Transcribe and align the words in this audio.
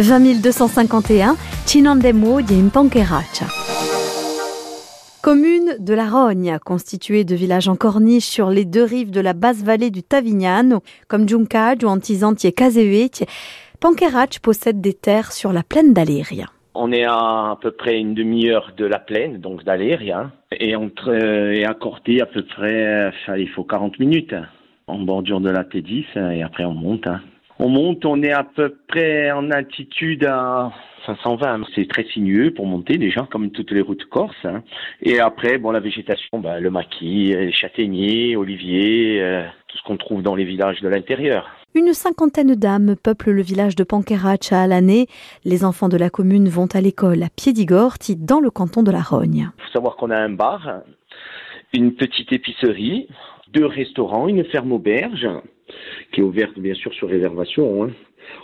20 0.00 0.40
251 0.40 1.34
Cinandemo 1.66 2.40
di 2.40 2.54
Impanqueracha. 2.54 3.46
Commune 5.20 5.74
de 5.80 5.92
la 5.92 6.08
Rogne, 6.08 6.56
constituée 6.64 7.24
de 7.24 7.34
villages 7.34 7.68
en 7.68 7.74
corniche 7.74 8.26
sur 8.26 8.48
les 8.48 8.64
deux 8.64 8.84
rives 8.84 9.10
de 9.10 9.20
la 9.20 9.32
basse 9.32 9.64
vallée 9.64 9.90
du 9.90 10.04
Tavignano, 10.04 10.82
comme 11.08 11.28
Giuncaj 11.28 11.82
ou 11.82 11.88
Antizanti 11.88 12.46
et 12.46 12.54
Panquerach 13.80 14.38
possède 14.40 14.80
des 14.80 14.94
terres 14.94 15.32
sur 15.32 15.52
la 15.52 15.64
plaine 15.64 15.92
d'Aléria. 15.92 16.46
On 16.74 16.92
est 16.92 17.04
à 17.04 17.50
à 17.50 17.58
peu 17.60 17.72
près 17.72 17.98
une 17.98 18.14
demi-heure 18.14 18.70
de 18.76 18.84
la 18.84 19.00
plaine, 19.00 19.38
donc 19.38 19.64
d'Aléria, 19.64 20.30
et 20.52 20.76
entre 20.76 21.12
et 21.12 21.64
à 21.64 21.74
Corté 21.74 22.22
à 22.22 22.26
peu 22.26 22.44
près, 22.44 22.86
euh, 22.86 23.36
il 23.36 23.48
faut 23.48 23.64
40 23.64 23.98
minutes 23.98 24.36
en 24.86 25.00
bordure 25.00 25.40
de 25.40 25.50
la 25.50 25.64
T10 25.64 26.04
et 26.36 26.42
après 26.44 26.64
on 26.64 26.74
monte. 26.74 27.08
Hein. 27.58 27.64
On 27.64 27.68
monte, 27.68 28.04
on 28.04 28.22
est 28.22 28.32
à 28.32 28.44
peu 28.44 28.76
près 28.88 29.30
en 29.30 29.50
altitude 29.50 30.24
à 30.24 30.72
520. 31.06 31.62
C'est 31.74 31.88
très 31.88 32.04
sinueux 32.04 32.52
pour 32.52 32.66
monter 32.66 32.98
déjà, 32.98 33.26
comme 33.30 33.50
toutes 33.50 33.70
les 33.72 33.80
routes 33.80 34.04
corses. 34.06 34.34
hein. 34.44 34.62
Et 35.02 35.20
après, 35.20 35.58
bon, 35.58 35.70
la 35.70 35.80
végétation, 35.80 36.38
bah, 36.38 36.60
le 36.60 36.70
maquis, 36.70 37.34
les 37.34 37.52
châtaigniers, 37.52 38.36
oliviers, 38.36 39.20
euh, 39.20 39.44
tout 39.68 39.78
ce 39.78 39.82
qu'on 39.82 39.96
trouve 39.96 40.22
dans 40.22 40.34
les 40.34 40.44
villages 40.44 40.80
de 40.80 40.88
l'intérieur. 40.88 41.48
Une 41.74 41.92
cinquantaine 41.92 42.54
d'âmes 42.54 42.96
peuplent 42.96 43.30
le 43.32 43.42
village 43.42 43.76
de 43.76 43.84
Panqueracha 43.84 44.62
à 44.62 44.66
l'année. 44.66 45.06
Les 45.44 45.64
enfants 45.64 45.88
de 45.88 45.96
la 45.96 46.10
commune 46.10 46.48
vont 46.48 46.66
à 46.74 46.80
l'école 46.80 47.22
à 47.22 47.28
Piedigorti, 47.28 48.16
dans 48.16 48.40
le 48.40 48.50
canton 48.50 48.82
de 48.82 48.90
la 48.90 49.02
Rogne. 49.02 49.50
Il 49.58 49.64
faut 49.64 49.72
savoir 49.72 49.96
qu'on 49.96 50.10
a 50.10 50.16
un 50.16 50.30
bar, 50.30 50.80
une 51.74 51.94
petite 51.94 52.32
épicerie, 52.32 53.08
deux 53.52 53.66
restaurants, 53.66 54.28
une 54.28 54.44
ferme 54.46 54.72
auberge, 54.72 55.28
qui 56.12 56.20
est 56.20 56.24
ouverte 56.24 56.58
bien 56.58 56.74
sûr 56.74 56.92
sur 56.94 57.08
réservation. 57.08 57.84
hein. 57.84 57.90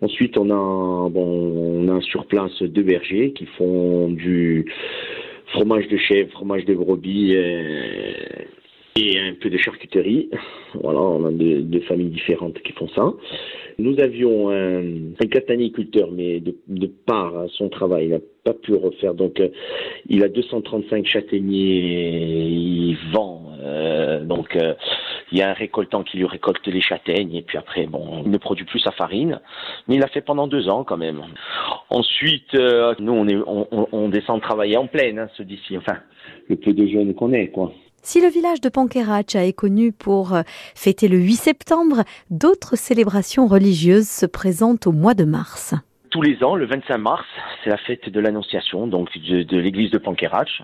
Ensuite, 0.00 0.38
on 0.38 0.50
a, 0.50 0.54
on 0.54 1.88
a 1.96 2.00
sur 2.00 2.26
place 2.26 2.62
deux 2.62 2.82
bergers 2.82 3.32
qui 3.32 3.46
font 3.58 4.08
du 4.08 4.64
fromage 5.48 5.86
de 5.88 5.96
chèvre, 5.96 6.30
fromage 6.32 6.64
de 6.64 6.74
brebis 6.74 7.34
euh, 7.36 8.12
et 8.96 9.18
un 9.18 9.34
peu 9.40 9.50
de 9.50 9.58
charcuterie. 9.58 10.30
Voilà, 10.82 10.98
on 11.00 11.24
a 11.26 11.30
deux, 11.30 11.80
familles 11.80 12.08
différentes 12.08 12.60
qui 12.62 12.72
font 12.72 12.88
ça. 12.88 13.12
Nous 13.78 14.00
avions 14.00 14.48
un, 14.50 14.80
un 15.20 15.26
cataniculteur, 15.30 16.10
mais 16.10 16.40
de, 16.40 16.56
de 16.68 16.86
part 16.86 17.36
à 17.38 17.46
son 17.48 17.68
travail, 17.68 18.06
il 18.06 18.10
n'a 18.12 18.20
pas 18.44 18.54
pu 18.54 18.72
refaire. 18.74 19.12
Donc, 19.14 19.38
euh, 19.40 19.48
il 20.08 20.24
a 20.24 20.28
235 20.28 21.04
châtaigniers, 21.06 22.46
il 22.48 22.96
vend. 23.12 23.52
euh, 23.62 24.24
donc, 24.24 24.56
euh, 24.56 24.72
il 25.32 25.38
y 25.38 25.42
a 25.42 25.50
un 25.50 25.54
récoltant 25.54 26.02
qui 26.04 26.18
lui 26.18 26.26
récolte 26.26 26.66
les 26.66 26.80
châtaignes 26.80 27.34
et 27.34 27.42
puis 27.42 27.58
après, 27.58 27.86
bon, 27.86 28.22
il 28.24 28.30
ne 28.30 28.38
produit 28.38 28.64
plus 28.64 28.80
sa 28.80 28.92
farine, 28.92 29.40
mais 29.88 29.96
il 29.96 30.00
l'a 30.00 30.08
fait 30.08 30.20
pendant 30.20 30.46
deux 30.46 30.68
ans 30.68 30.84
quand 30.84 30.96
même. 30.96 31.22
Ensuite, 31.90 32.54
euh, 32.54 32.94
nous, 32.98 33.12
on, 33.12 33.26
est, 33.28 33.36
on, 33.46 33.66
on- 33.70 33.88
on 33.92 34.08
descend 34.08 34.40
travailler 34.40 34.76
en 34.76 34.86
plaine, 34.86 35.18
hein, 35.18 35.28
ceux 35.36 35.44
d'ici. 35.44 35.76
Enfin, 35.76 35.96
le 36.48 36.56
peu 36.56 36.72
de 36.72 36.86
jeunes 36.86 37.14
qu'on 37.14 37.32
est, 37.32 37.48
quoi. 37.48 37.72
Si 38.02 38.20
le 38.20 38.28
village 38.28 38.60
de 38.60 38.68
Panqueracha 38.68 39.44
est 39.44 39.52
connu 39.52 39.90
pour 39.92 40.32
euh, 40.34 40.42
fêter 40.76 41.08
le 41.08 41.18
8 41.18 41.32
septembre, 41.34 42.04
d'autres 42.30 42.76
célébrations 42.76 43.46
religieuses 43.48 44.08
se 44.08 44.26
présentent 44.26 44.86
au 44.86 44.92
mois 44.92 45.14
de 45.14 45.24
mars. 45.24 45.74
Tous 46.10 46.22
les 46.22 46.42
ans, 46.44 46.54
le 46.54 46.66
25 46.66 46.98
mars, 46.98 47.24
c'est 47.64 47.70
la 47.70 47.76
fête 47.78 48.08
de 48.08 48.20
l'Annonciation, 48.20 48.86
donc 48.86 49.08
de, 49.18 49.42
de 49.42 49.58
l'église 49.58 49.90
de 49.90 49.98
Panquerach. 49.98 50.62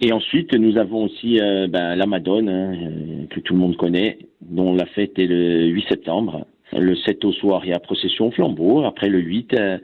Et 0.00 0.12
ensuite, 0.12 0.52
nous 0.52 0.76
avons 0.76 1.04
aussi 1.04 1.40
euh, 1.40 1.68
ben, 1.68 1.96
la 1.96 2.06
Madone, 2.06 2.48
hein, 2.48 2.74
euh, 2.74 3.26
que 3.28 3.40
tout 3.40 3.54
le 3.54 3.60
monde 3.60 3.76
connaît, 3.76 4.18
dont 4.42 4.74
la 4.74 4.86
fête 4.86 5.18
est 5.18 5.26
le 5.26 5.66
8 5.68 5.86
septembre. 5.88 6.46
Le 6.78 6.94
7 6.94 7.24
au 7.24 7.32
soir, 7.32 7.62
il 7.64 7.70
y 7.70 7.72
a 7.72 7.78
procession 7.78 8.28
au 8.28 8.30
flambeau. 8.30 8.84
Après 8.84 9.08
le 9.08 9.18
8, 9.18 9.54
euh, 9.54 9.78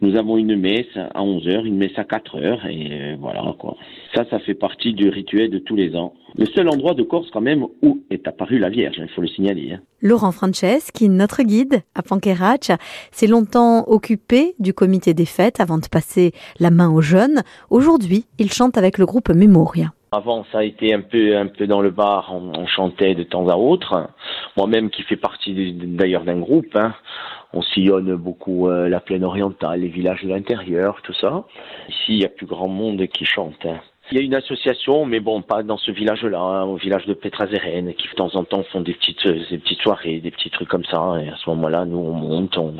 nous 0.00 0.16
avons 0.16 0.36
une 0.38 0.56
messe 0.56 0.86
à 0.96 1.22
11h, 1.22 1.64
une 1.66 1.76
messe 1.76 1.96
à 1.98 2.02
4h, 2.04 2.66
et 2.68 2.88
euh, 2.92 3.16
voilà 3.20 3.54
quoi. 3.58 3.76
Ça, 4.14 4.24
ça 4.30 4.38
fait 4.40 4.54
partie 4.54 4.94
du 4.94 5.08
rituel 5.08 5.50
de 5.50 5.58
tous 5.58 5.76
les 5.76 5.94
ans. 5.96 6.14
Le 6.36 6.46
seul 6.46 6.68
endroit 6.68 6.94
de 6.94 7.02
Corse 7.02 7.28
quand 7.30 7.40
même 7.40 7.64
où 7.82 8.00
est 8.10 8.26
apparue 8.26 8.58
la 8.58 8.70
Vierge, 8.70 8.96
il 8.98 9.08
faut 9.08 9.20
le 9.20 9.28
signaler. 9.28 9.72
hein. 9.72 9.80
Laurent 10.00 10.32
Franceschi, 10.32 11.08
notre 11.08 11.42
guide 11.42 11.82
à 11.94 12.02
Panqueracha, 12.02 12.78
s'est 13.10 13.26
longtemps 13.26 13.84
occupé 13.88 14.54
du 14.58 14.72
comité 14.72 15.12
des 15.12 15.26
fêtes 15.26 15.60
avant 15.60 15.78
de 15.78 15.86
passer 15.86 16.32
la 16.58 16.70
main 16.70 16.90
aux 16.90 17.02
jeunes. 17.02 17.42
Aujourd'hui, 17.68 18.24
il 18.38 18.50
chante 18.52 18.78
avec 18.78 18.96
le 18.98 19.06
groupe 19.06 19.28
Memoria. 19.28 19.92
Avant, 20.12 20.44
ça 20.50 20.58
a 20.58 20.64
été 20.64 20.92
un 20.92 21.02
peu, 21.02 21.36
un 21.36 21.46
peu 21.46 21.68
dans 21.68 21.80
le 21.80 21.90
bar, 21.90 22.34
on, 22.34 22.66
chantait 22.66 23.14
de 23.14 23.22
temps 23.22 23.48
à 23.48 23.54
autre. 23.54 24.08
Moi-même, 24.56 24.90
qui 24.90 25.04
fais 25.04 25.14
partie 25.14 25.72
d'ailleurs 25.72 26.24
d'un 26.24 26.40
groupe, 26.40 26.74
hein, 26.74 26.96
on 27.52 27.62
sillonne 27.62 28.16
beaucoup 28.16 28.68
euh, 28.68 28.88
la 28.88 28.98
plaine 28.98 29.22
orientale, 29.22 29.82
les 29.82 29.88
villages 29.88 30.24
de 30.24 30.28
l'intérieur, 30.30 31.00
tout 31.02 31.12
ça. 31.12 31.44
Ici, 31.88 32.06
il 32.08 32.22
y 32.22 32.24
a 32.24 32.28
plus 32.28 32.46
grand 32.46 32.66
monde 32.66 33.06
qui 33.06 33.24
chante. 33.24 33.64
hein. 33.64 33.78
Il 34.10 34.18
y 34.18 34.20
a 34.20 34.24
une 34.24 34.34
association, 34.34 35.04
mais 35.06 35.20
bon, 35.20 35.42
pas 35.42 35.62
dans 35.62 35.78
ce 35.78 35.92
village-là, 35.92 36.40
hein, 36.40 36.64
au 36.64 36.74
village 36.74 37.06
de 37.06 37.14
Pétrazérène, 37.14 37.94
qui 37.94 38.08
de 38.08 38.14
temps 38.14 38.34
en 38.34 38.42
temps 38.42 38.64
font 38.64 38.80
des 38.80 38.94
petites, 38.94 39.24
euh, 39.26 39.44
des 39.48 39.58
petites 39.58 39.80
soirées, 39.80 40.18
des 40.18 40.32
petits 40.32 40.50
trucs 40.50 40.68
comme 40.68 40.84
ça. 40.86 41.18
Et 41.24 41.28
à 41.28 41.36
ce 41.36 41.48
moment-là, 41.50 41.84
nous, 41.84 41.98
on 41.98 42.14
monte, 42.14 42.58
on, 42.58 42.74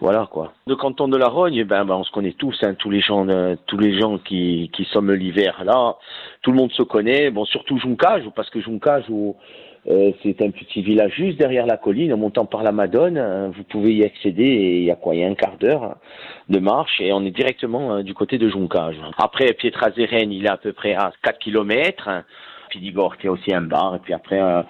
voilà 0.00 0.28
quoi. 0.30 0.52
Le 0.66 0.76
canton 0.76 1.08
de 1.08 1.16
la 1.16 1.28
Rogne, 1.28 1.64
ben, 1.64 1.84
ben 1.84 1.94
on 1.94 2.04
se 2.04 2.10
connaît 2.10 2.32
tous, 2.32 2.56
hein, 2.62 2.74
tous 2.74 2.90
les 2.90 3.00
gens, 3.00 3.28
euh, 3.28 3.56
tous 3.66 3.78
les 3.78 3.98
gens 3.98 4.18
qui, 4.18 4.70
qui 4.72 4.84
sommes 4.84 5.12
l'hiver 5.12 5.62
là, 5.64 5.96
tout 6.42 6.52
le 6.52 6.58
monde 6.58 6.72
se 6.72 6.82
connaît. 6.82 7.30
Bon, 7.30 7.44
surtout 7.44 7.78
Juncage, 7.78 8.24
parce 8.34 8.50
que 8.50 8.60
Juncage, 8.60 9.04
euh, 9.88 10.12
c'est 10.22 10.42
un 10.42 10.50
petit 10.50 10.82
village 10.82 11.12
juste 11.14 11.38
derrière 11.38 11.64
la 11.64 11.76
colline, 11.76 12.12
en 12.12 12.16
montant 12.16 12.44
par 12.44 12.62
la 12.62 12.72
Madone. 12.72 13.16
hein, 13.18 13.52
vous 13.56 13.62
pouvez 13.64 13.94
y 13.94 14.04
accéder. 14.04 14.44
Et 14.44 14.78
il 14.78 14.84
y 14.84 14.90
a 14.90 14.96
quoi 14.96 15.14
Il 15.14 15.20
y 15.20 15.24
a 15.24 15.28
un 15.28 15.34
quart 15.34 15.56
d'heure 15.58 15.96
de 16.48 16.58
marche 16.58 17.00
et 17.00 17.12
on 17.12 17.24
est 17.24 17.30
directement 17.30 17.92
hein, 17.92 18.02
du 18.02 18.12
côté 18.12 18.36
de 18.38 18.48
Juncage. 18.48 18.96
Après, 19.18 19.52
Pietrazeren, 19.54 20.32
il 20.32 20.44
est 20.44 20.50
à 20.50 20.56
peu 20.56 20.72
près 20.72 20.94
à 20.94 21.12
4 21.22 21.38
kilomètres. 21.38 22.10
Digort, 22.74 23.14
il 23.20 23.26
y 23.26 23.28
a 23.28 23.32
aussi 23.32 23.54
un 23.54 23.62
bar. 23.62 23.96
Et 23.96 23.98
puis 24.00 24.12
après, 24.12 24.40
euh, 24.40 24.62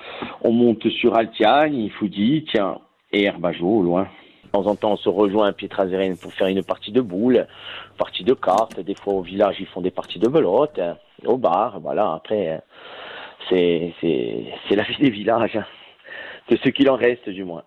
on 0.42 0.52
monte 0.52 0.88
sur 0.90 1.16
Altiagne, 1.16 1.90
Foudi, 1.98 2.44
tiens, 2.52 2.78
et 3.12 3.24
Herbajo, 3.24 3.66
au 3.66 3.82
loin. 3.82 4.08
De 4.56 4.62
temps 4.62 4.70
en 4.70 4.74
temps, 4.76 4.92
on 4.92 4.96
se 4.96 5.10
rejoint 5.10 5.48
à 5.48 5.52
Pietrazeren 5.52 6.16
pour 6.16 6.32
faire 6.32 6.46
une 6.46 6.62
partie 6.62 6.90
de 6.90 7.02
boules, 7.02 7.46
partie 7.98 8.24
de 8.24 8.32
cartes. 8.32 8.80
Des 8.80 8.94
fois, 8.94 9.12
au 9.12 9.20
village, 9.20 9.56
ils 9.60 9.66
font 9.66 9.82
des 9.82 9.90
parties 9.90 10.18
de 10.18 10.28
belote. 10.28 10.78
hein, 10.78 10.96
Au 11.26 11.36
bar, 11.36 11.78
voilà. 11.80 12.14
Après, 12.14 12.62
euh, 13.50 13.88
c'est 14.00 14.74
la 14.74 14.82
vie 14.84 14.96
des 14.98 15.10
villages. 15.10 15.56
hein. 15.56 15.66
C'est 16.48 16.58
ce 16.62 16.70
qu'il 16.70 16.88
en 16.88 16.96
reste, 16.96 17.28
du 17.28 17.44
moins. 17.44 17.64